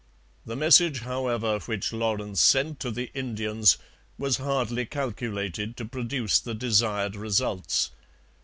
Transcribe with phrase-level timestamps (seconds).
[0.47, 3.77] The message, however, which Lawrence sent to the Indians
[4.17, 7.91] was hardly calculated to produce the desired results.